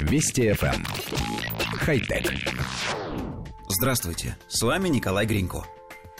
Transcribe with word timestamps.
Вести 0.00 0.48
FM. 0.48 0.74
Эм. 0.74 0.84
Хай-тек. 1.78 2.32
Здравствуйте, 3.68 4.36
с 4.48 4.62
вами 4.62 4.88
Николай 4.88 5.26
Гринько. 5.26 5.64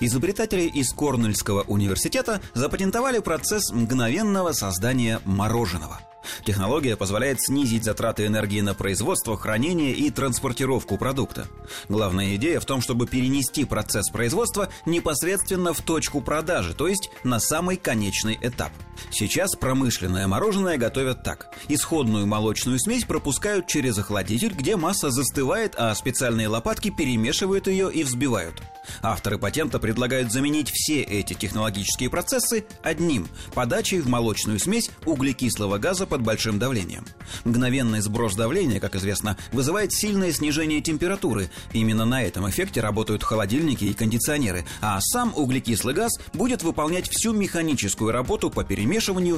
Изобретатели 0.00 0.62
из 0.62 0.92
Корнельского 0.92 1.62
университета 1.62 2.40
запатентовали 2.54 3.18
процесс 3.18 3.70
мгновенного 3.70 4.52
создания 4.52 5.20
мороженого– 5.24 6.00
Технология 6.44 6.96
позволяет 6.96 7.40
снизить 7.40 7.84
затраты 7.84 8.26
энергии 8.26 8.60
на 8.60 8.74
производство, 8.74 9.36
хранение 9.36 9.92
и 9.92 10.10
транспортировку 10.10 10.98
продукта. 10.98 11.48
Главная 11.88 12.36
идея 12.36 12.60
в 12.60 12.64
том, 12.64 12.80
чтобы 12.80 13.06
перенести 13.06 13.64
процесс 13.64 14.10
производства 14.10 14.68
непосредственно 14.86 15.72
в 15.72 15.80
точку 15.80 16.20
продажи, 16.20 16.74
то 16.74 16.88
есть 16.88 17.10
на 17.24 17.40
самый 17.40 17.76
конечный 17.76 18.38
этап. 18.40 18.72
Сейчас 19.10 19.56
промышленное 19.56 20.26
мороженое 20.26 20.76
готовят 20.76 21.22
так. 21.22 21.48
Исходную 21.68 22.26
молочную 22.26 22.78
смесь 22.78 23.04
пропускают 23.04 23.66
через 23.66 23.98
охладитель, 23.98 24.52
где 24.52 24.76
масса 24.76 25.10
застывает, 25.10 25.74
а 25.76 25.94
специальные 25.94 26.48
лопатки 26.48 26.90
перемешивают 26.90 27.66
ее 27.66 27.92
и 27.92 28.04
взбивают. 28.04 28.62
Авторы 29.02 29.38
патента 29.38 29.78
предлагают 29.78 30.32
заменить 30.32 30.70
все 30.70 31.02
эти 31.02 31.34
технологические 31.34 32.10
процессы 32.10 32.64
одним– 32.82 33.28
подачей 33.54 34.00
в 34.00 34.08
молочную 34.08 34.58
смесь 34.58 34.90
углекислого 35.04 35.78
газа 35.78 36.06
под 36.06 36.22
большим 36.22 36.58
давлением. 36.58 37.04
Мгновенный 37.44 38.00
сброс 38.00 38.34
давления, 38.34 38.80
как 38.80 38.96
известно, 38.96 39.36
вызывает 39.52 39.92
сильное 39.92 40.32
снижение 40.32 40.80
температуры. 40.80 41.50
Именно 41.72 42.04
на 42.04 42.22
этом 42.22 42.48
эффекте 42.48 42.80
работают 42.80 43.22
холодильники 43.22 43.84
и 43.84 43.94
кондиционеры, 43.94 44.64
а 44.80 44.98
сам 45.00 45.32
углекислый 45.36 45.94
газ 45.94 46.12
будет 46.32 46.62
выполнять 46.62 47.08
всю 47.08 47.32
механическую 47.32 48.12
работу 48.12 48.50
по 48.50 48.64
перемешиванию, 48.64 48.89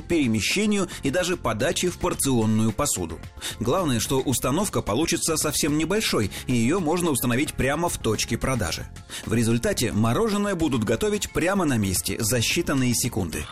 перемещению 0.06 0.88
и 1.02 1.10
даже 1.10 1.36
подаче 1.36 1.90
в 1.90 1.98
порционную 1.98 2.72
посуду. 2.72 3.18
Главное, 3.60 4.00
что 4.00 4.20
установка 4.20 4.82
получится 4.82 5.36
совсем 5.36 5.76
небольшой, 5.76 6.30
и 6.46 6.54
ее 6.54 6.78
можно 6.78 7.10
установить 7.10 7.54
прямо 7.54 7.88
в 7.88 7.98
точке 7.98 8.38
продажи. 8.38 8.86
В 9.26 9.34
результате 9.34 9.92
мороженое 9.92 10.54
будут 10.54 10.84
готовить 10.84 11.30
прямо 11.32 11.64
на 11.64 11.76
месте 11.76 12.16
за 12.18 12.38
считанные 12.38 12.92
секунды. 12.94 13.44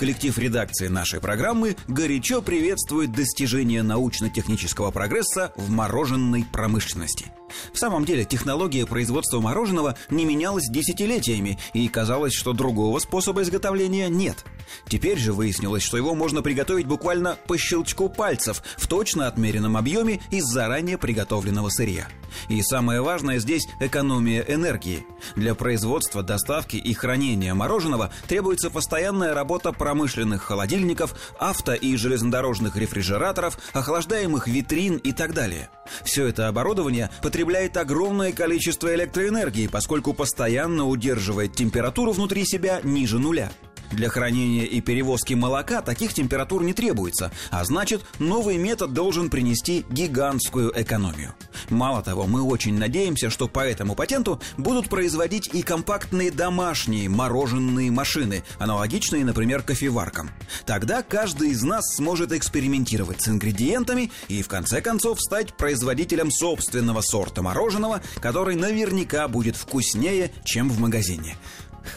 Коллектив 0.00 0.38
редакции 0.38 0.88
нашей 0.88 1.20
программы 1.20 1.76
горячо 1.86 2.40
приветствует 2.40 3.12
достижение 3.12 3.82
научно-технического 3.82 4.90
прогресса 4.90 5.52
в 5.56 5.68
мороженой 5.68 6.46
промышленности. 6.50 7.26
В 7.74 7.78
самом 7.78 8.06
деле, 8.06 8.24
технология 8.24 8.86
производства 8.86 9.40
мороженого 9.40 9.98
не 10.08 10.24
менялась 10.24 10.70
десятилетиями, 10.70 11.58
и 11.74 11.86
казалось, 11.88 12.32
что 12.32 12.54
другого 12.54 12.98
способа 12.98 13.42
изготовления 13.42 14.08
нет. 14.08 14.46
Теперь 14.88 15.18
же 15.18 15.32
выяснилось, 15.32 15.82
что 15.82 15.96
его 15.96 16.14
можно 16.14 16.42
приготовить 16.42 16.86
буквально 16.86 17.36
по 17.46 17.56
щелчку 17.56 18.08
пальцев 18.08 18.62
в 18.76 18.86
точно 18.86 19.26
отмеренном 19.26 19.76
объеме 19.76 20.20
из 20.30 20.44
заранее 20.44 20.98
приготовленного 20.98 21.68
сырья. 21.68 22.08
И 22.48 22.62
самое 22.62 23.00
важное 23.00 23.38
здесь– 23.38 23.66
экономия 23.80 24.42
энергии. 24.42 25.04
Для 25.36 25.54
производства, 25.54 26.22
доставки 26.22 26.76
и 26.76 26.94
хранения 26.94 27.54
мороженого 27.54 28.12
требуется 28.28 28.70
постоянная 28.70 29.34
работа 29.34 29.72
промышленных 29.72 30.42
холодильников, 30.42 31.14
авто- 31.38 31.74
и 31.74 31.96
железнодорожных 31.96 32.76
рефрижераторов, 32.76 33.58
охлаждаемых 33.72 34.48
витрин 34.48 34.96
и 34.96 35.12
так 35.12 35.34
далее. 35.34 35.70
Все 36.04 36.26
это 36.26 36.48
оборудование 36.48 37.10
потребляет 37.22 37.76
огромное 37.76 38.32
количество 38.32 38.94
электроэнергии, 38.94 39.66
поскольку 39.66 40.14
постоянно 40.14 40.86
удерживает 40.86 41.54
температуру 41.54 42.12
внутри 42.12 42.44
себя 42.44 42.80
ниже 42.82 43.18
нуля. 43.18 43.50
Для 43.90 44.08
хранения 44.08 44.64
и 44.64 44.80
перевозки 44.80 45.34
молока 45.34 45.82
таких 45.82 46.14
температур 46.14 46.62
не 46.62 46.72
требуется, 46.72 47.32
а 47.50 47.64
значит, 47.64 48.02
новый 48.18 48.56
метод 48.56 48.92
должен 48.92 49.30
принести 49.30 49.84
гигантскую 49.90 50.72
экономию. 50.80 51.34
Мало 51.70 52.02
того, 52.02 52.26
мы 52.26 52.42
очень 52.42 52.78
надеемся, 52.78 53.30
что 53.30 53.48
по 53.48 53.60
этому 53.60 53.94
патенту 53.94 54.40
будут 54.56 54.88
производить 54.88 55.48
и 55.52 55.62
компактные 55.62 56.30
домашние 56.30 57.08
мороженые 57.08 57.90
машины, 57.90 58.44
аналогичные, 58.58 59.24
например, 59.24 59.62
кофеваркам. 59.62 60.30
Тогда 60.66 61.02
каждый 61.02 61.50
из 61.50 61.62
нас 61.62 61.84
сможет 61.96 62.32
экспериментировать 62.32 63.22
с 63.22 63.28
ингредиентами 63.28 64.12
и 64.28 64.42
в 64.42 64.48
конце 64.48 64.80
концов 64.80 65.20
стать 65.20 65.54
производителем 65.54 66.30
собственного 66.30 67.00
сорта 67.00 67.42
мороженого, 67.42 68.00
который 68.20 68.54
наверняка 68.54 69.26
будет 69.28 69.56
вкуснее, 69.56 70.32
чем 70.44 70.70
в 70.70 70.78
магазине. 70.78 71.36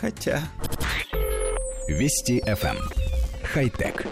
Хотя... 0.01 0.41
Вести 1.87 2.39
FM. 2.45 2.77
Эм. 2.77 2.89
Хай-тек. 3.43 4.05